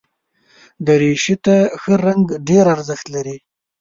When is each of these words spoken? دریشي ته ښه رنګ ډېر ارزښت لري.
دریشي 0.85 1.35
ته 1.45 1.55
ښه 1.81 1.93
رنګ 2.05 2.25
ډېر 2.47 2.65
ارزښت 2.75 3.05
لري. 3.15 3.37